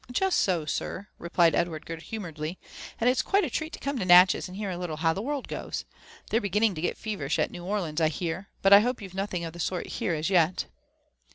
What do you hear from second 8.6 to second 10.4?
but I hope you've nothing of the sort here as